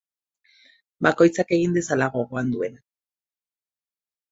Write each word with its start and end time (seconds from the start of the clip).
Bakoitzak 1.07 1.53
egin 1.59 1.77
dezala 1.77 2.09
gogoan 2.17 2.51
duena. 2.57 2.83